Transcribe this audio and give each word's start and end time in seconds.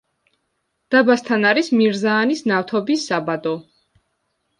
დაბასთან 0.93 1.45
არის 1.49 1.69
მირზაანის 1.81 2.41
ნავთობის 2.53 3.05
საბადო. 3.11 3.53